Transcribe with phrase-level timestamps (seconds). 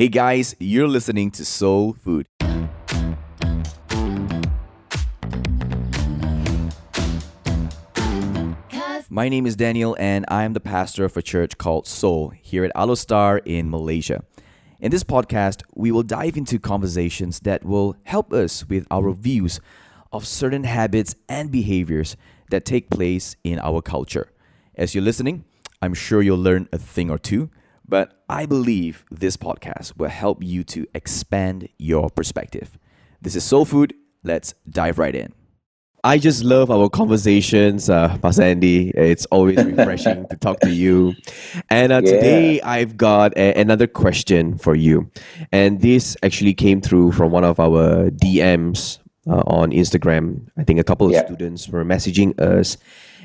[0.00, 2.26] Hey guys, you're listening to Soul Food.
[9.10, 12.64] My name is Daniel, and I am the pastor of a church called Soul here
[12.64, 14.24] at Alor Star in Malaysia.
[14.80, 19.60] In this podcast, we will dive into conversations that will help us with our views
[20.12, 22.16] of certain habits and behaviors
[22.48, 24.32] that take place in our culture.
[24.74, 25.44] As you're listening,
[25.82, 27.50] I'm sure you'll learn a thing or two,
[27.90, 32.78] but I believe this podcast will help you to expand your perspective.
[33.20, 33.94] This is Soul Food.
[34.22, 35.32] Let's dive right in.
[36.02, 38.88] I just love our conversations, uh, Pastor Andy.
[38.90, 41.14] It's always refreshing to talk to you.
[41.68, 42.10] And uh, Yeah.
[42.12, 45.10] today I've got a- another question for you.
[45.52, 50.46] And this actually came through from one of our DMs uh, on Instagram.
[50.56, 51.26] I think a couple of Yeah.
[51.26, 52.78] students were messaging us.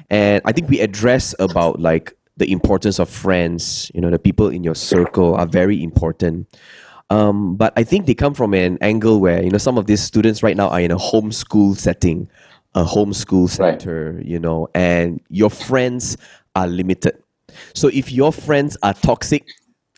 [0.10, 4.50] And I think we addressed about like the importance of friends, you know, the people
[4.50, 6.48] in your circle are very important.
[7.10, 10.02] Um, but I think they come from an angle where, you know, some of these
[10.02, 12.28] students right now are in a homeschool setting,
[12.74, 13.80] a homeschool Right.
[13.80, 16.18] center, you know, and your friends
[16.56, 17.18] are limited.
[17.74, 19.46] So if your friends are toxic,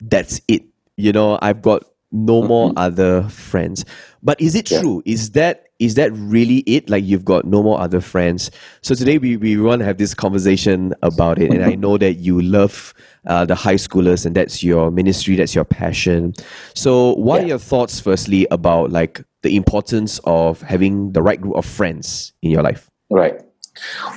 [0.02, 0.64] that's it.
[0.98, 3.86] You know, I've got no more other friends.
[4.24, 4.82] But is it Yeah.
[4.82, 5.04] true?
[5.06, 6.90] Is that is that really it?
[6.90, 8.50] Like you've got no more other friends.
[8.82, 11.52] So today we, we want to have this conversation about it.
[11.52, 12.96] And I know that you love
[13.28, 16.34] uh, the high schoolers and that's your ministry, that's your passion.
[16.74, 21.56] So what are your thoughts firstly about like the importance of having the right group
[21.56, 22.90] of friends in your life?
[23.12, 23.40] Right.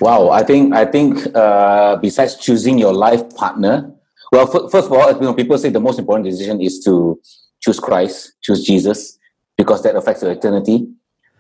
[0.01, 0.31] Wow.
[0.31, 3.93] I think I think uh, besides choosing your life partner,
[4.33, 7.21] well, f- first of all, you know, people say the most important decision is to
[7.61, 9.19] choose Christ, choose Jesus,
[9.57, 10.89] because that affects your eternity.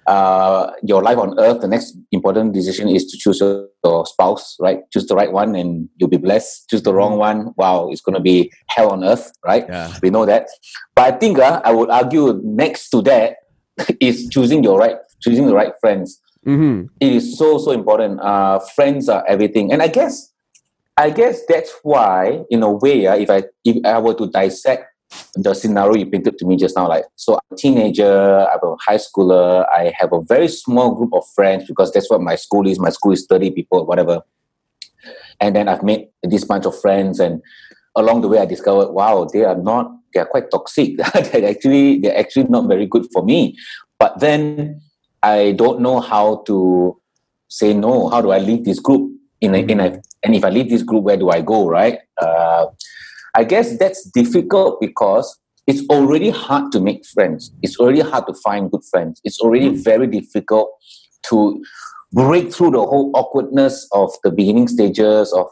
[0.06, 4.56] Uh, your life on earth, the next important decision is to choose your, your spouse,
[4.58, 4.80] right?
[4.92, 6.68] Choose the right one, and you'll be blessed.
[6.68, 9.66] Choose the wrong one, wow, it's going to be hell on earth, right?
[9.68, 9.92] Yeah.
[10.02, 10.48] We know that.
[10.96, 13.36] But I think uh, I would argue next to that
[14.00, 16.86] is choosing your right, choosing the right friends Mm-hmm.
[17.00, 20.32] it is so so important uh friends are everything and i guess
[20.96, 24.86] i guess that's why in a way uh, if i if i were to dissect
[25.34, 28.76] the scenario you painted to me just now like so i'm a teenager i'm a
[28.86, 32.66] high schooler i have a very small group of friends because that's what my school
[32.66, 34.22] is my school is 30 people whatever
[35.40, 37.42] and then i've made this bunch of friends and
[37.96, 41.98] along the way i discovered wow they are not they are quite toxic they're actually
[41.98, 43.56] they're actually not very good for me
[44.00, 44.80] but then
[45.22, 46.98] I don't know how to
[47.48, 48.08] say no.
[48.08, 49.12] How do I leave this group?
[49.40, 51.68] In a, in a, and if I leave this group, where do I go?
[51.68, 51.98] Right?
[52.16, 52.66] Uh,
[53.34, 57.52] I guess that's difficult because it's already hard to make friends.
[57.62, 59.20] It's already hard to find good friends.
[59.24, 60.70] It's already very difficult
[61.28, 61.62] to
[62.12, 65.46] break through the whole awkwardness of the beginning stages of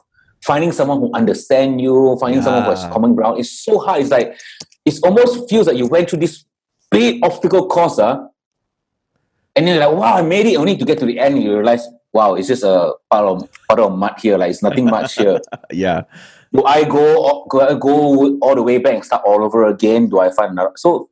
[0.44, 3.38] finding someone who understand you, finding someone who has common ground.
[3.38, 4.00] It's so hard.
[4.00, 4.38] It's like
[4.84, 6.44] it almost feels like you went through this
[6.90, 8.26] big obstacle course, uh,
[9.54, 11.34] and then you're like, wow, I made it only to get to the end.
[11.34, 14.38] And you realize, wow, it's just a part of part of mud here.
[14.38, 15.40] Like it's nothing much here.
[15.72, 16.02] Yeah.
[16.52, 20.08] Do I go go I go all the way back and start all over again?
[20.08, 20.72] Do I find another?
[20.76, 21.10] So,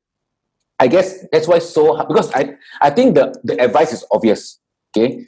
[0.81, 4.05] I guess that's why it's so hard because I I think the the advice is
[4.11, 4.59] obvious.
[4.97, 5.27] Okay,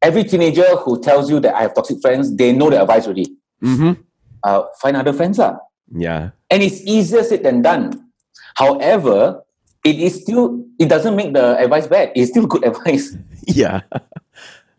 [0.00, 3.36] every teenager who tells you that I have toxic friends, they know the advice already.
[3.62, 4.00] Mm-hmm.
[4.42, 5.58] Uh, find other friends, lah.
[5.92, 6.30] Yeah.
[6.48, 8.08] and it's easier said than done.
[8.54, 9.42] However,
[9.84, 12.12] it is still it doesn't make the advice bad.
[12.16, 13.12] It's still good advice.
[13.44, 13.82] Yeah.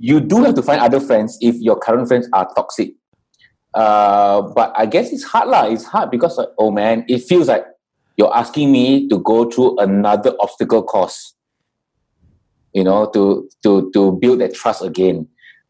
[0.02, 2.96] You do have to find other friends if your current friends are toxic.
[3.72, 5.66] Uh, but I guess it's hard lah.
[5.68, 7.64] It's hard because like, oh man, it feels like
[8.18, 11.36] you're asking me to go through another obstacle course.
[12.74, 15.28] You know, to to to build that trust again,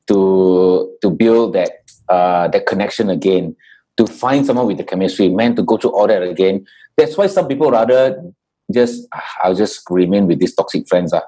[0.07, 1.71] to to build that
[2.07, 3.55] uh, that connection again,
[3.97, 5.27] to find someone with the chemistry.
[5.27, 6.65] Man, to go through all that again.
[6.95, 8.15] That's why some people rather
[8.71, 11.11] just "Ah, I'll just remain with these toxic friends.
[11.11, 11.23] Ah.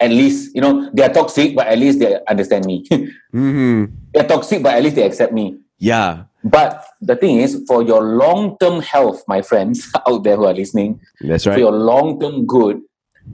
[0.00, 2.84] At least you know they are toxic, but at least they understand me.
[3.28, 3.84] Mm-hmm.
[4.14, 5.58] they're toxic, but at least they accept me.
[5.78, 6.24] Yeah.
[6.42, 10.54] But the thing is, for your long term health, my friends out there who are
[10.54, 12.80] listening, That's for your long term good,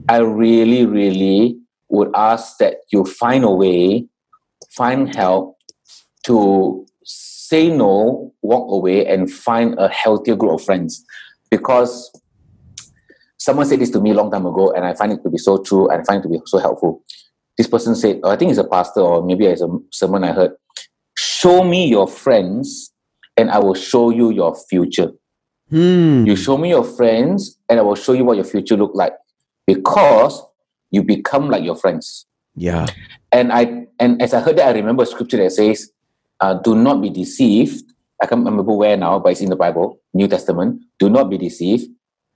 [0.09, 1.57] I really, really
[1.89, 4.07] would ask that you find a way,
[4.71, 5.57] find help
[6.25, 11.05] to say no, walk away, and find a healthier group of friends.
[11.49, 12.11] Because
[13.45, 15.37] someone said this to me a long time ago, and I find it to be
[15.37, 17.03] so true and I find it to be so helpful.
[17.55, 20.53] This person said, I think it's a pastor or maybe it's a sermon I heard.
[21.15, 22.91] Show me your friends,
[23.37, 25.11] and I will show you your future.
[25.69, 26.25] Hmm.
[26.25, 29.13] You show me your friends, and I will show you what your future look like.
[29.67, 30.43] Because
[30.89, 32.25] you become like your friends.
[32.55, 32.87] Yeah.
[33.31, 35.91] And I and as I heard that, I remember a scripture that says,
[36.39, 37.83] uh, "Do not be deceived."
[38.21, 40.81] I can't remember where now, but it's in the Bible, New Testament.
[40.99, 41.89] Do not be deceived.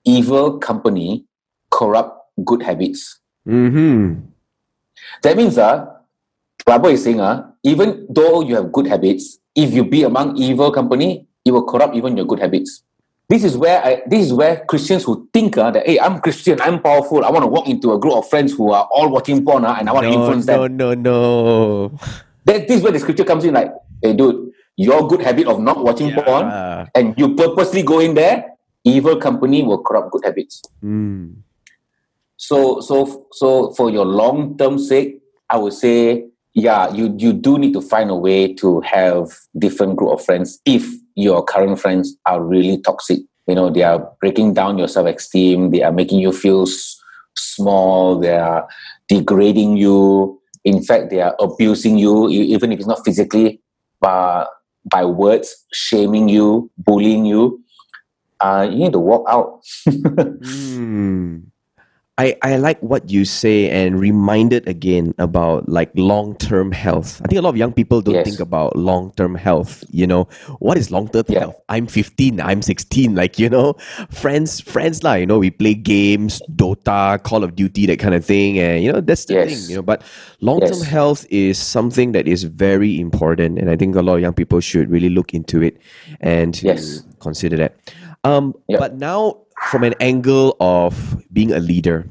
[0.06, 1.26] Evil company
[1.72, 3.20] corrupt good habits.
[3.48, 4.26] Mm-hmm.
[5.24, 5.86] That means uh,
[6.66, 10.72] Bible is saying uh, even though you have good habits, if you be among evil
[10.72, 12.84] company, it will corrupt even your good habits.
[13.30, 16.60] This is where I, this is where Christians who think uh, that hey, I'm Christian,
[16.62, 19.46] I'm powerful, I want to walk into a group of friends who are all watching
[19.46, 20.78] porn uh, and I want to No, influence no, them.
[20.78, 21.88] no, no.
[21.88, 22.00] No.
[22.46, 25.60] That, this is where the scripture comes in like, hey dude, your good habit of
[25.60, 26.48] not watching porn
[26.96, 28.46] and you purposely go in there,
[28.84, 30.62] evil company will corrupt good habits.
[30.84, 31.36] Mm.
[32.38, 37.58] So so so for your long term sake, I would say, yeah, you you do
[37.58, 42.16] need to find a way to have different group of friends if your current friends
[42.26, 43.20] are really toxic.
[43.48, 47.00] You know, they are breaking down your self esteem, they are making you feel s-
[47.36, 48.68] small, they are
[49.08, 50.40] degrading you.
[50.64, 53.62] In fact, they are abusing you, even if it's not physically,
[54.00, 54.48] but
[54.86, 57.62] by words, shaming you, bullying you.
[58.40, 59.62] Uh, you need to walk out.
[59.90, 61.44] Mm.
[62.18, 67.22] I, I like what you say and reminded again about like long term health.
[67.24, 68.26] I think a lot of young people don't Yes.
[68.28, 69.86] think about long term health.
[69.90, 70.28] You know,
[70.60, 71.40] what is long term Yeah.
[71.48, 71.56] health?
[71.70, 73.16] I'm 15, I'm 16.
[73.16, 73.76] Like, you know,
[74.12, 78.26] friends, friends, lah, you know, we play games, Dota, Call of Duty, that kind of
[78.26, 78.60] thing.
[78.60, 79.48] And, you know, that's the Yes.
[79.48, 79.82] thing, you know.
[79.82, 80.02] But
[80.42, 80.92] long term Yes.
[80.92, 83.60] health is something that is very important.
[83.60, 85.78] And I think a lot of young people should really look into it
[86.20, 87.02] and Yes.
[87.22, 87.76] consider that.
[88.24, 88.80] Um, Yep.
[88.80, 89.38] But now,
[89.70, 92.08] from an angle of being a leader,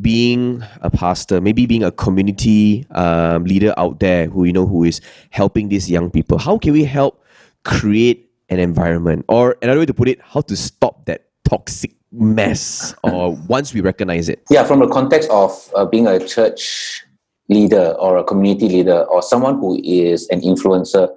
[0.00, 4.84] being a pastor, maybe being a community um, leader out there who you know who
[4.84, 5.00] is
[5.30, 7.22] helping these young people, how can we help
[7.64, 12.94] create an environment, or another way to put it, how to stop that toxic mess,
[13.02, 14.42] or once we recognize it?
[14.50, 17.02] Yeah, from the context of uh, being a church
[17.48, 21.08] leader or a community leader or someone who is an influencer,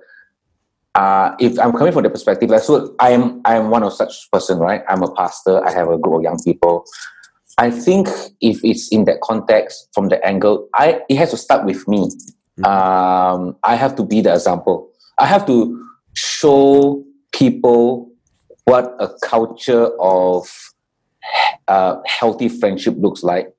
[0.95, 3.93] uh, if I'm coming from the perspective, like, so I am I am one of
[3.93, 4.81] such person, right?
[4.87, 5.63] I'm a pastor.
[5.65, 6.85] I have a group of young people.
[7.57, 8.07] I think
[8.41, 12.09] if it's in that context, from the angle, I it has to start with me.
[12.63, 14.89] Um, I have to be the example.
[15.17, 17.03] I have to show
[17.33, 18.09] people
[18.63, 20.47] what a culture of
[21.67, 23.53] uh, healthy friendship looks like,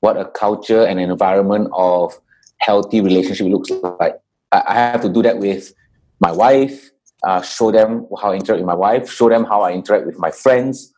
[0.00, 2.12] what a culture and an environment of
[2.58, 3.70] healthy relationship looks
[4.00, 4.16] like.
[4.52, 5.72] I, I have to do that with
[6.20, 6.90] my wife,
[7.26, 10.18] uh, show them how I interact with my wife, show them how I interact with
[10.18, 10.92] my friends,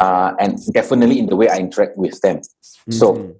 [0.00, 2.40] uh, and definitely in the way I interact with them.
[2.90, 3.34] So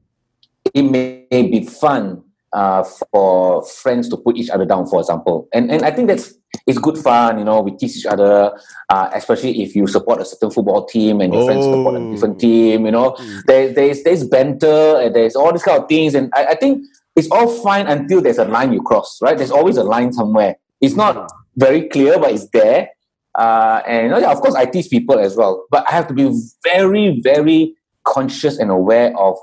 [0.75, 2.23] it may be fun
[2.53, 5.49] uh, for friends to put each other down, for example.
[5.53, 6.35] And and I think that's
[6.67, 8.53] it's good fun, you know, we teach each other,
[8.91, 12.13] uh, especially if you support a certain football team and your friends support a Oh.
[12.13, 13.17] different team, you know.
[13.47, 16.15] There, there's there's banter and there's all these kind of things.
[16.15, 16.85] And I, I think
[17.17, 19.37] it's all fine until there's a line you cross, right?
[19.37, 20.57] There's always a line somewhere.
[20.83, 22.91] It's not very clear, but it's there.
[23.39, 26.07] Uh, and you know, yeah, of course, I teach people as well, but I have
[26.09, 26.31] to be
[26.63, 27.75] very, very
[28.05, 29.37] conscious and aware of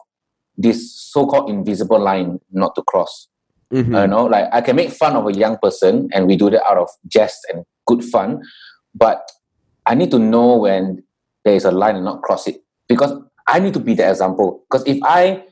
[0.57, 3.27] this so-called invisible line not to cross.
[3.73, 4.01] Mhm.
[4.01, 6.63] You know, like I can make fun of a young person, and we do that
[6.69, 8.41] out of jest and good fun,
[8.93, 9.31] but
[9.85, 11.03] I need to know when
[11.45, 13.13] there is a line and not cross it because
[13.47, 14.63] I need to be the example.
[14.69, 15.43] Because if I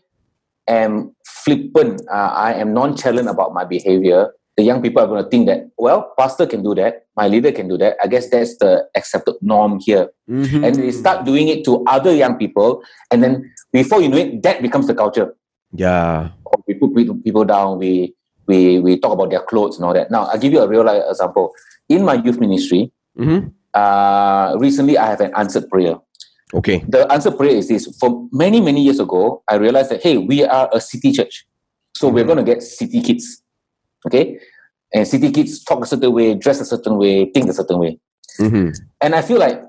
[0.67, 5.29] am flippant, uh, I am nonchalant about my behavior, the young people are going to
[5.29, 7.95] think that, well, pastor can do that, my leader can do that.
[8.03, 10.09] I guess that's the accepted norm here.
[10.29, 10.65] Mhm.
[10.65, 12.81] And they start doing it to other young people,
[13.11, 15.35] and then before you know it, that becomes the culture.
[15.73, 16.29] yeah.
[16.45, 18.15] Or we put people down, we
[18.47, 20.09] we we talk about their clothes and all that.
[20.09, 21.51] Now, I'll give you a real life example.
[21.89, 23.51] In my youth ministry, Mhm.
[23.75, 25.95] uh, recently I have an answered prayer.
[26.53, 26.83] Okay.
[26.87, 30.43] The answered prayer is this: For many many years ago, I realized that hey, we
[30.45, 31.45] are a city church,
[31.99, 33.43] so we're going to get city kids,
[34.07, 34.39] okay?
[34.93, 37.99] And city kids talk a certain way, dress a certain way, think a certain way.
[38.39, 38.75] Mhm.
[39.01, 39.61] And I feel like,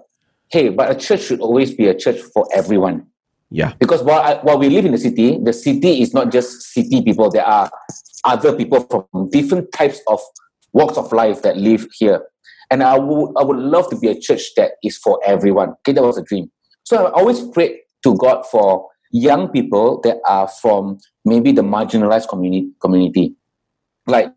[0.50, 3.06] hey, but a church should always be a church for everyone.
[3.50, 3.72] Yeah.
[3.78, 7.02] Because while, I, while we live in the city, the city is not just city
[7.02, 7.30] people.
[7.30, 7.70] There are
[8.24, 10.20] other people from different types of
[10.72, 12.22] walks of life that live here.
[12.70, 15.70] And I would, I would love to be a church that is for everyone.
[15.80, 16.50] Okay, that was a dream.
[16.84, 22.28] So I always prayed to God for young people that are from maybe the marginalized
[22.28, 22.70] community.
[22.80, 23.34] community.
[24.08, 24.32] Like,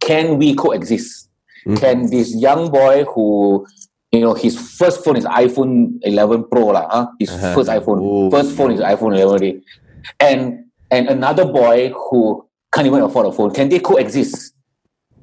[0.00, 1.28] can we coexist?
[1.66, 1.76] Mhm.
[1.80, 3.66] Can this young boy who,
[4.12, 7.06] you know, his first phone is iPhone 11 Pro, lah, huh?
[7.18, 7.54] his Uh-huh.
[7.54, 8.30] first iPhone, Oh.
[8.30, 9.62] first phone is iPhone 11 already.
[10.20, 14.54] And, and another boy who can't even afford a phone, can they coexist?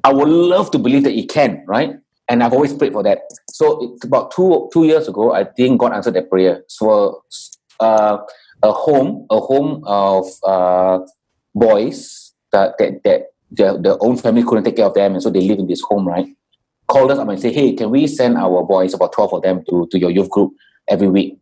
[0.04, 1.96] I would love to believe that it can, right?
[2.28, 3.18] And I've always prayed for that.
[3.50, 6.62] So it's about two two years ago, I think God answered that prayer.
[6.68, 7.22] So
[7.80, 8.18] uh,
[8.62, 10.98] a home, a home of uh,
[11.54, 13.20] boys that that, that
[13.56, 15.80] their, their own family couldn't take care of them, and so they live in this
[15.82, 16.26] home, right?
[16.88, 19.64] Called us up and say, "Hey, can we send our boys, about twelve of them,
[19.68, 20.52] to to your youth group
[20.88, 21.38] every week?"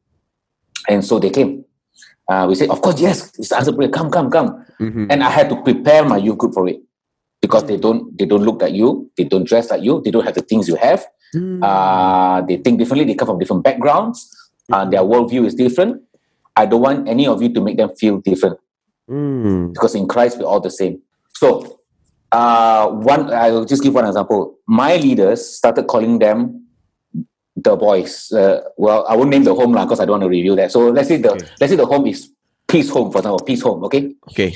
[0.89, 1.65] And so they came.
[2.29, 3.91] Uh, we said, of course, yes, it's answer prayer.
[3.91, 4.65] Come, come, come.
[4.81, 5.07] Mhm.
[5.11, 6.81] And I had to prepare my youth group for it
[7.43, 10.25] because they don't they don't look like you, they don't dress like you, they don't
[10.25, 11.05] have the things you have.
[11.37, 11.61] Mm.
[11.63, 13.05] Uh, they think differently.
[13.05, 14.25] They come from different backgrounds.
[14.73, 16.01] Uh, their worldview is different.
[16.57, 18.59] I don't want any of you to make them feel different
[19.11, 19.75] Mm.
[19.75, 21.03] because in Christ we're all the same.
[21.37, 21.79] So,
[22.35, 24.59] uh, one I'll just give one example.
[24.67, 26.67] My leaders started calling them
[27.57, 28.33] the boys.
[28.33, 30.73] Uh, well, I won't name the home lah because I don't want to reveal that.
[30.73, 31.47] So let's say the Okay.
[31.61, 32.31] let's say the home is
[32.67, 33.85] Peace Home, for example, Peace Home.
[33.85, 34.51] Okay, Okay.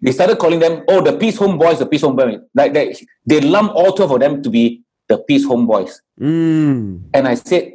[0.00, 2.38] they started calling them oh the Peace Home boys, the Peace Home boys.
[2.54, 2.94] Like they
[3.26, 6.00] they lump all twelve of them to be the Peace Home boys.
[6.20, 7.08] Mm.
[7.14, 7.72] And I said,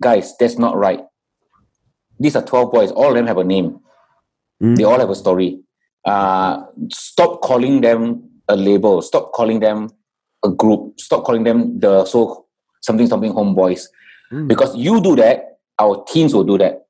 [0.00, 1.00] guys, that's not right.
[2.20, 2.90] These are 12 boys.
[2.90, 3.78] All of them have a name.
[4.62, 4.76] Mm.
[4.76, 5.60] They all have a story.
[6.04, 9.02] Uh, stop calling them a label.
[9.02, 9.90] Stop calling them
[10.44, 10.98] a group.
[11.00, 12.46] Stop calling them the so
[12.80, 13.86] something something homeboys.
[14.32, 14.48] Mm.
[14.48, 16.86] Because you do that, our teens will do that.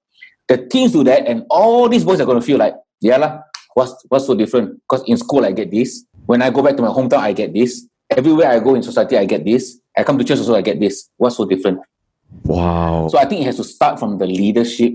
[0.48, 3.40] The teens do that, and all these boys are going to feel like, yeah, lah,
[3.74, 4.80] what's, what's so different?
[4.88, 6.04] Because in school, I get this.
[6.26, 7.86] When I go back to my hometown, I get this.
[8.10, 9.78] Everywhere I go in society, I get this.
[9.96, 11.10] I come to church also, I get this.
[11.18, 11.80] What's so different?
[12.44, 13.08] Wow.
[13.10, 14.94] So I think it has to start from the leadership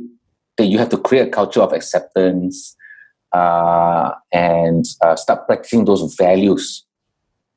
[0.57, 2.75] that you have to create a culture of acceptance
[3.33, 6.85] and uh, start practicing those values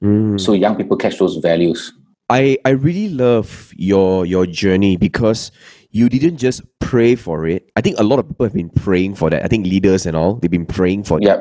[0.05, 0.39] Mm.
[0.39, 1.91] so young people catch those values.
[2.29, 5.51] I I really love your your journey because
[5.91, 7.71] you didn't just pray for it.
[7.77, 9.43] I think a lot of people have been praying for that.
[9.43, 11.41] I think leaders and all they've been praying for that, Yeah,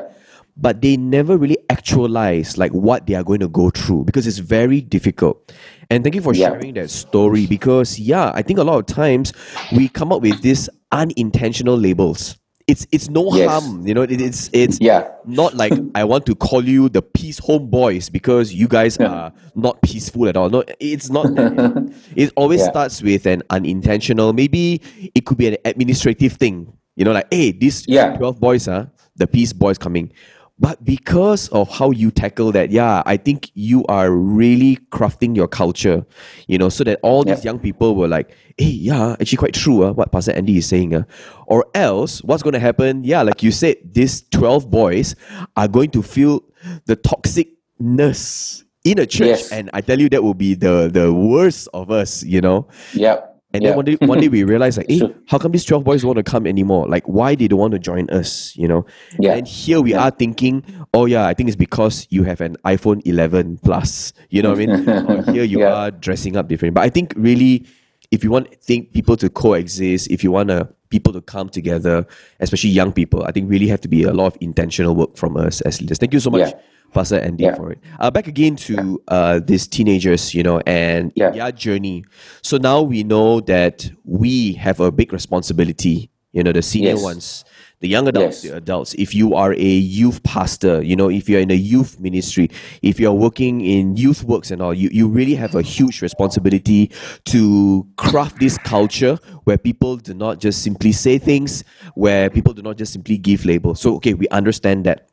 [0.56, 4.38] but they never really actualize like what they are going to go through because it's
[4.40, 5.52] very difficult.
[5.92, 6.56] And thank you for Yeah.
[6.56, 9.34] sharing that story because yeah, I think a lot of times
[9.76, 12.40] we come up with these unintentional labels.
[12.66, 13.48] It's it's no Yes.
[13.48, 14.02] harm, you know.
[14.02, 18.08] It, it's it's yeah, not like I want to call you the peace home boys
[18.08, 20.50] because you guys are not peaceful at all.
[20.50, 21.94] No, it's not that.
[22.16, 22.70] it always Yeah.
[22.70, 24.82] starts with an unintentional, maybe
[25.14, 26.72] it could be an administrative thing.
[26.96, 28.16] You know, like, hey, these Yeah.
[28.16, 30.10] 12 boys are the peace boys coming.
[30.58, 35.48] But because of how you tackle that, yeah, I think you are really crafting your
[35.48, 36.06] culture,
[36.46, 39.84] you know, so that all these young people were like, hey, yeah, actually quite true,
[39.84, 40.94] uh, what Pastor Andy is saying.
[40.94, 41.02] Uh.
[41.46, 43.04] Or else, what's going to happen?
[43.04, 45.14] Yeah, like you said, these 12 boys
[45.56, 46.42] are going to feel
[46.86, 49.26] the toxicness in a church.
[49.26, 49.52] Yes.
[49.52, 52.68] And I tell you, that will be the, the worst of us, you know.
[52.94, 53.20] yeah.
[53.56, 53.70] And yeah.
[53.70, 56.14] then one day, one day we realize like, hey, how come these 12 boys don't
[56.14, 56.86] want to come anymore?
[56.86, 58.84] Like, why they don't want to join us, you know?
[59.18, 59.32] Yeah.
[59.34, 60.04] And here we Yeah.
[60.04, 64.42] are thinking, oh yeah, I think it's because you have an iPhone 11 plus, you
[64.42, 64.88] know what I mean?
[65.08, 65.72] or here you Yeah.
[65.74, 66.74] are dressing up different.
[66.74, 67.66] But I think really,
[68.10, 72.06] if you want think people to coexist, if you want uh, people to come together,
[72.40, 75.36] especially young people, I think really have to be a lot of intentional work from
[75.36, 75.98] us as leaders.
[75.98, 76.52] Thank you so much.
[76.96, 77.54] Pastor Andy, Yeah.
[77.56, 77.78] for it.
[78.00, 81.30] Uh, back again to uh, these teenagers, you know, and Yeah.
[81.30, 82.04] their journey.
[82.42, 87.02] So now we know that we have a big responsibility, you know, the senior Yes.
[87.02, 87.44] ones,
[87.80, 88.50] the young adults, Yes.
[88.52, 88.94] the adults.
[88.94, 92.48] If you are a youth pastor, you know, if you're in a youth ministry,
[92.80, 96.90] if you're working in youth works and all, you, you really have a huge responsibility
[97.26, 101.62] to craft this culture where people do not just simply say things,
[101.94, 103.80] where people do not just simply give labels.
[103.80, 105.08] So, okay, we understand that.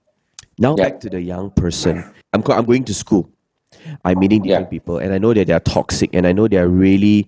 [0.60, 0.84] Now Yeah.
[0.90, 2.04] back to the young person.
[2.34, 3.30] I'm, co- I'm going to school.
[4.06, 4.70] I'm meeting different Yeah.
[4.70, 7.28] people, and I know that they are toxic, and I know they are really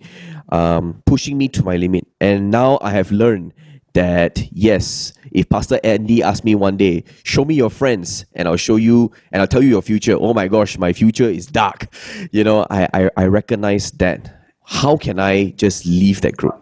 [0.49, 2.05] um, pushing me to my limit.
[2.21, 3.51] And now I have learned
[3.93, 8.57] that yes, if Pastor Andy asked me one day, show me your friends, and I'll
[8.57, 10.15] show you, and I'll tell you your future.
[10.19, 11.87] Oh my gosh, my future is dark.
[12.31, 14.31] You know, I I, I recognize that.
[14.67, 16.59] How can I just leave that group?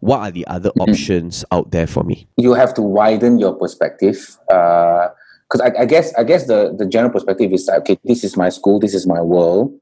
[0.00, 2.26] What are the other options out there for me?
[2.36, 4.36] you have to widen your perspective
[5.50, 8.36] because I, I guess I guess the the general perspective is like, okay, this is
[8.36, 9.74] my school, this is my world.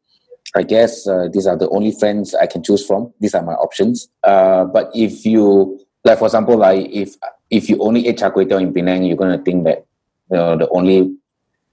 [0.57, 3.13] I guess uh, these are the only friends I can choose from.
[3.21, 4.09] These are my options.
[4.25, 7.17] Uh, but if you like, for example, like if
[7.51, 9.85] if you only eat char kway teow in Penang, you're gonna think that
[10.31, 11.13] you know the only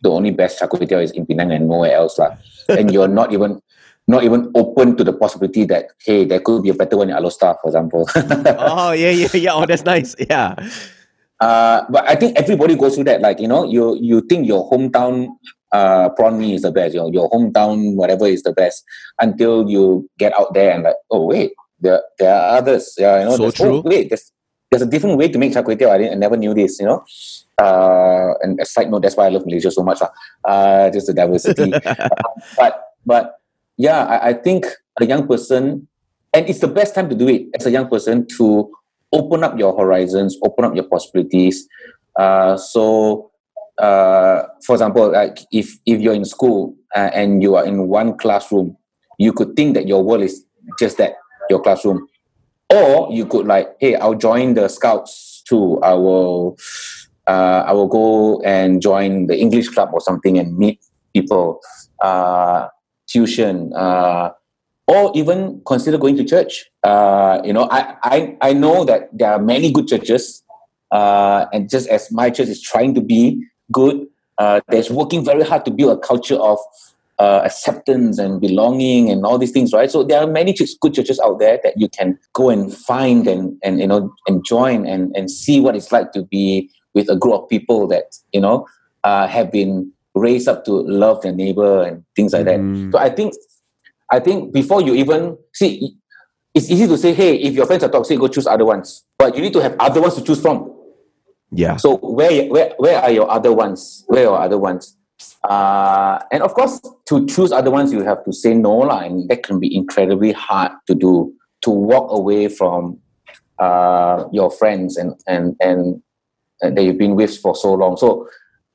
[0.01, 2.35] the only best char kway teow is in Penang and nowhere else, lah.
[2.69, 3.61] and you're not even
[4.07, 7.15] not even open to the possibility that hey, there could be a better one in
[7.15, 8.09] Alor Star, for example.
[8.59, 9.53] oh yeah, yeah, yeah.
[9.53, 10.15] Oh, that's nice.
[10.19, 10.59] Yeah.
[11.39, 13.21] Uh, but I think everybody goes through that.
[13.21, 15.27] Like you know, you you think your hometown
[15.71, 18.83] uh, prawn mee is the best, your your hometown whatever is the best,
[19.19, 22.95] until you get out there and like, oh wait, there there are others.
[22.97, 23.77] Yeah, you know, So there's, true.
[23.77, 24.31] Oh, wait, there's
[24.71, 25.91] there's a different way to make char kway teow.
[25.91, 26.79] I, didn't, I never knew this.
[26.79, 27.03] You know.
[27.57, 30.01] Uh, and a side note, that's why I love Malaysia so much.
[30.01, 30.11] lah.
[30.43, 31.71] Uh, just the diversity.
[32.59, 32.73] But
[33.05, 33.39] but
[33.77, 34.65] yeah, I, I think
[34.99, 35.87] a young person,
[36.33, 38.71] and it's the best time to do it as a young person to
[39.15, 41.67] open up your horizons, open up your possibilities.
[42.19, 43.31] Uh, so,
[43.79, 48.17] uh, for example, like if if you're in school uh, and you are in one
[48.17, 48.77] classroom,
[49.17, 50.45] you could think that your world is
[50.79, 51.13] just that,
[51.49, 52.07] your classroom,
[52.69, 55.79] or you could like, hey, I'll join the scouts too.
[55.81, 56.57] I will
[57.27, 60.79] uh, I will go and join the English club or something and meet
[61.13, 61.59] people.
[62.01, 62.67] Uh,
[63.07, 64.31] tuition, uh,
[64.87, 66.65] or even consider going to church.
[66.83, 70.43] Uh, you know, I, I I know that there are many good churches,
[70.91, 74.05] uh, and just as my church is trying to be good,
[74.37, 76.59] uh, there's working very hard to build a culture of
[77.17, 79.89] uh, acceptance and belonging and all these things, right?
[79.89, 83.27] So there are many church, good churches out there that you can go and find
[83.27, 87.09] and and you know and join and and see what it's like to be with
[87.09, 88.67] a group of people that you know
[89.03, 92.91] uh, have been raised up to love their neighbor and things like Mm.
[92.91, 92.91] that.
[92.91, 93.33] So I think
[94.11, 95.97] I think before you even see,
[96.53, 99.03] it's easy to say, hey, if your friends are toxic, go choose other ones.
[99.17, 100.71] But you need to have other ones to choose from.
[101.51, 101.77] Yeah.
[101.77, 104.03] So where where where are your other ones?
[104.07, 104.97] Where are other ones?
[105.47, 109.29] Uh, and of course, to choose other ones, you have to say no, lah, and
[109.29, 111.33] that can be incredibly hard to do.
[111.63, 112.99] To walk away from
[113.57, 116.01] uh, your friends and and and
[116.61, 117.97] and that you've been with for so long.
[117.97, 118.27] So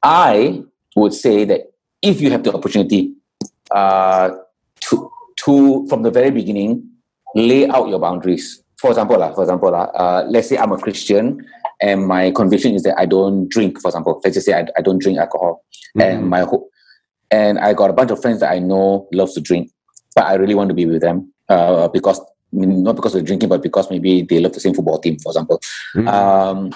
[0.03, 0.65] I
[0.97, 1.73] would say that
[2.03, 3.15] if you have the opportunity
[3.71, 4.31] uh,
[5.45, 6.89] to from the very beginning
[7.35, 8.63] lay out your boundaries.
[8.79, 11.45] For example, for example, uh, let's say I'm a Christian
[11.81, 13.81] and my conviction is that I don't drink.
[13.81, 15.65] For example, let's just say I, I don't drink alcohol,
[15.99, 16.69] and my ho-
[17.31, 19.71] and I got a bunch of friends that I know loves to drink,
[20.15, 22.21] but I really want to be with them uh, because
[22.53, 25.61] not because of drinking, but because maybe they love the same football team, for example.
[25.95, 26.09] Mm.
[26.09, 26.75] Um,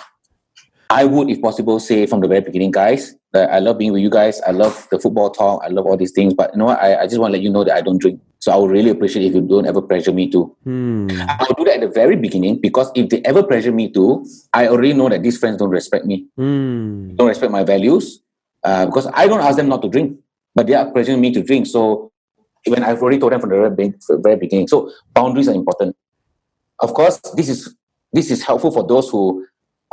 [0.95, 4.01] I would, if possible, say from the very beginning, guys, that I love being with
[4.03, 4.41] you guys.
[4.43, 5.61] I love the football talk.
[5.65, 6.35] I love all these things.
[6.35, 6.79] But you know what?
[6.81, 8.21] I, I just want to let you know that I don't drink.
[8.39, 10.45] So I would really appreciate if you don't ever pressure me to.
[10.63, 11.09] Hmm.
[11.41, 14.69] I'll do that at the very beginning because if they ever pressure me to, I
[14.69, 17.17] already know that these friends don't respect me, Hmm.
[17.17, 18.21] don't respect my values,
[18.63, 20.19] uh, because I don't ask them not to drink,
[20.55, 21.67] but they are pressuring me to drink.
[21.67, 22.13] So
[22.69, 25.49] when I've already told them from the very, be- from the very beginning, so boundaries
[25.49, 25.97] are important.
[26.81, 27.75] Of course, this is
[28.13, 29.45] this is helpful for those who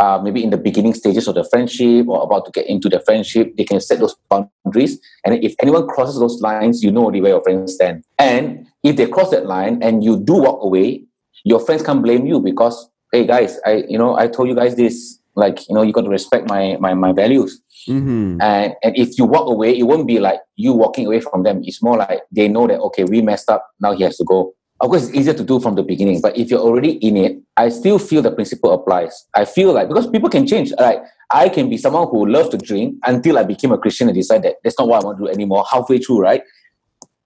[0.02, 3.00] are maybe in the beginning stages of the friendship or about to get into the
[3.00, 3.56] friendship.
[3.56, 7.32] They can set those boundaries, and if anyone crosses those lines, you know already where
[7.32, 8.04] your friends stand.
[8.18, 11.04] And if they cross that line and you do walk away,
[11.44, 14.76] your friends can't blame you because hey guys, I you know I told you guys
[14.76, 15.20] this.
[15.34, 17.62] Like you know, you got to respect my my my values.
[17.88, 18.42] Mhm.
[18.42, 21.62] And and if you walk away, it won't be like you walking away from them.
[21.64, 23.66] It's more like they know that okay, we messed up.
[23.80, 24.54] Now he has to go.
[24.82, 26.22] Of course, it's easier to do from the beginning.
[26.22, 29.28] But if you're already in it, I still feel the principle applies.
[29.36, 30.74] I feel like because people can change.
[30.80, 34.16] Like I can be someone who loves to drink until I became a Christian and
[34.16, 35.66] decide that that's not what I want to do anymore.
[35.72, 36.42] Halfway through, right?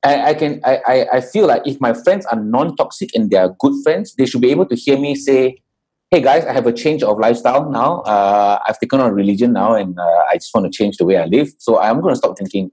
[0.03, 3.37] I, I can I, I I feel like if my friends are non-toxic and they
[3.37, 5.55] are good friends, they should be able to hear me say,
[6.11, 8.01] "Hey guys, I have a change of lifestyle now.
[8.01, 11.15] Uh, I've taken on religion now, and uh, I just want to change the way
[11.17, 11.53] I live.
[11.57, 12.71] So I'm going to stop drinking."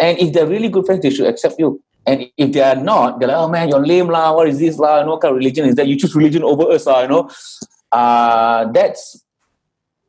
[0.00, 1.82] And if they're really good friends, they should accept you.
[2.06, 4.34] And if they are not, they're like, "Oh man, you're lame lah.
[4.34, 5.04] What is this lah?
[5.06, 5.86] What kind of religion is that?
[5.86, 7.02] You choose religion over us lah.
[7.02, 7.30] You know."
[7.92, 9.24] Uh, that's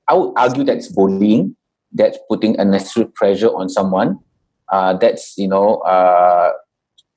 [0.08, 1.56] I would argue that's bullying.
[1.92, 4.20] That's putting unnecessary pressure on someone.
[4.72, 6.52] Uh, that's you know uh,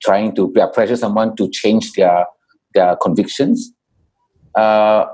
[0.03, 2.27] trying to pressure someone to change their
[2.75, 3.73] their convictions.
[4.55, 5.07] Uh,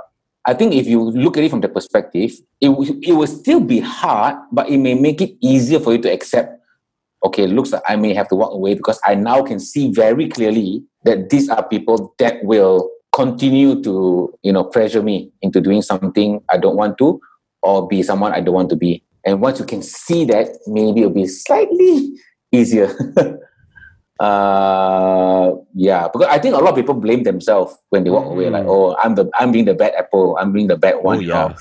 [0.46, 2.68] I think if you look at it from the perspective, it
[3.02, 6.60] it will still be hard, but it may make it easier for you to accept.
[7.24, 10.28] Okay, looks like I may have to walk away because I now can see very
[10.28, 15.80] clearly that these are people that will continue to you know pressure me into doing
[15.80, 17.20] something I don't want to,
[17.62, 19.02] or be someone I don't want to be.
[19.24, 22.12] And once you can see that, maybe it'll be slightly
[22.52, 22.92] easier.
[24.20, 28.50] uh, yeah, because I think a lot of people blame themselves when they walk away,
[28.50, 28.70] like, Mm.
[28.70, 31.54] "Oh, I'm the I'm being the bad apple, I'm being the bad one." Oh, yeah.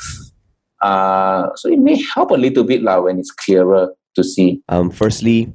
[0.83, 4.61] Uh, so it may help a little bit lah when it's clearer to see.
[4.69, 5.53] Um, firstly,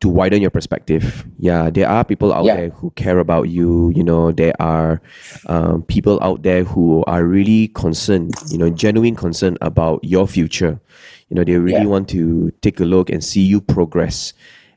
[0.00, 1.26] to widen your perspective.
[1.38, 2.56] Yeah, there are people out Yeah.
[2.56, 3.90] there who care about you.
[3.96, 5.00] You know, there are
[5.46, 10.80] um, people out there who are really concerned, you know, genuine concern about your future.
[11.30, 11.86] You know, they really Yeah.
[11.86, 14.34] want to take a look and see you progress.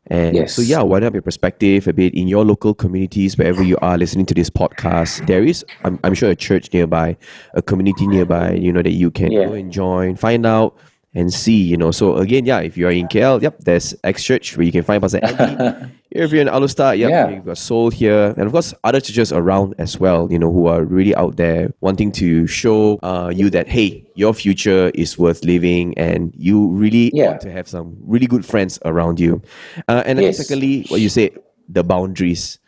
[0.07, 3.77] And so, yeah, widen up your perspective a bit in your local communities, wherever you
[3.81, 5.27] are listening to this podcast.
[5.27, 7.17] There is, I'm, I'm sure, a church nearby,
[7.53, 9.45] a community nearby, you know, that you can Yeah.
[9.45, 10.75] go and join, find out
[11.15, 11.91] and see, you know.
[11.91, 14.83] So, again, yeah, if you are in KL, yep, there's X Church where you can
[14.83, 15.91] find Pastor Andy.
[16.11, 17.29] if you're in Alor Star, yep, Yeah.
[17.29, 18.33] you've got Soul here.
[18.37, 21.73] And of course, other churches around as well, you know, who are really out there
[21.81, 27.11] wanting to show uh, you that, hey, your future is worth living and you really
[27.13, 27.29] Yeah.
[27.29, 29.41] want to have some really good friends around you.
[29.87, 30.37] Uh, and then Yes.
[30.37, 31.31] secondly, what you say,
[31.67, 32.59] the boundaries,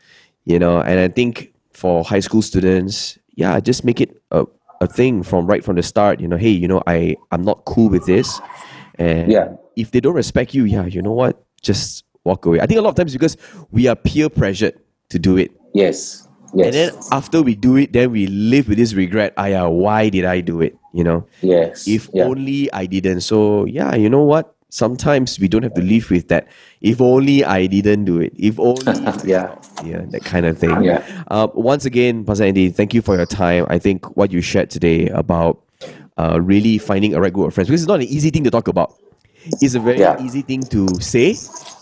[0.46, 4.46] you know, and I think for high school students, yeah, just make it a,
[4.82, 7.64] a thing from right from the start, you know, hey, you know, I, I'm not
[7.66, 8.42] cool with this.
[8.98, 9.54] And Yeah.
[9.78, 11.42] if they don't respect you, yeah, you know what?
[11.62, 12.60] Just walk away.
[12.60, 13.38] I think a lot of times because
[13.72, 14.74] we are peer pressured
[15.10, 15.52] to do it.
[15.74, 19.34] Yes, yes, And then after we do it, then we live with this regret.
[19.38, 20.76] Yeah, why did I do it?
[20.94, 21.88] You know, Yes.
[21.88, 22.26] if yeah.
[22.26, 23.22] only I didn't.
[23.22, 24.56] So yeah, you know what?
[24.74, 26.48] Sometimes we don't have to live with that.
[26.80, 28.32] If only I didn't do it.
[28.38, 28.84] If only
[29.26, 29.54] yeah.
[29.84, 30.82] yeah, that kind of thing.
[30.82, 31.04] Yeah.
[31.28, 33.66] Uh, once again, Pastor Andy, thank you for your time.
[33.70, 35.60] I think what you shared today about
[36.18, 38.50] uh, really finding a right group of friends, because it's not an easy thing to
[38.52, 38.94] talk about.
[39.62, 40.24] It's a very Yeah.
[40.24, 41.36] easy thing to say.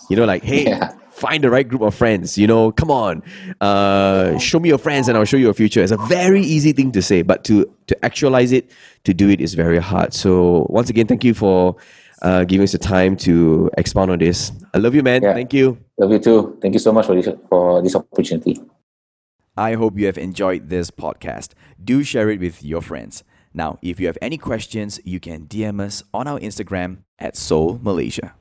[0.09, 0.93] You know, like, hey, Yeah.
[1.11, 2.39] find the right group of friends.
[2.39, 3.21] You know, come on,
[3.61, 5.83] uh, show me your friends and I'll show you your future.
[5.83, 8.71] It's a very easy thing to say, but to to actualize it,
[9.03, 10.13] to do it is very hard.
[10.15, 11.75] So once again, thank you for
[12.21, 14.51] uh, giving us the time to expound on this.
[14.73, 15.23] I love you, man.
[15.23, 15.33] Yeah.
[15.33, 15.77] Thank you.
[15.97, 16.57] Love you too.
[16.61, 18.59] Thank you so much for this for this opportunity.
[19.57, 21.51] I hope you have enjoyed this podcast.
[21.83, 23.23] Do share it with your friends.
[23.53, 27.79] Now, if you have any questions, you can DM us on our Instagram at Soul
[27.81, 28.35] Malaysia.